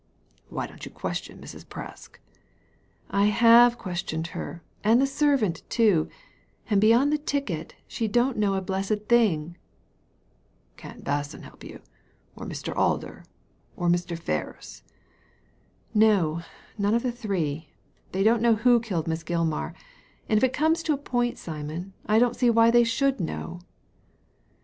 [0.49, 1.63] Why don't you question Mrs.
[1.63, 2.17] Presk?"^
[3.11, 6.09] I have questioned her, and the servant too;
[6.71, 9.57] and beyond the ticket, she don't know a blessed thing."
[10.75, 11.81] Can't Basson help you,
[12.35, 12.75] or Mr.
[12.75, 13.25] Alder,
[13.75, 14.17] or Mr.
[14.17, 14.81] Ferris?"
[15.93, 16.41] '*No,
[16.79, 17.69] none of the three;
[18.11, 19.75] they don't know who killed Miss Gilmar,
[20.27, 23.59] and if it comes to a point, Simon, I don't see why they should know."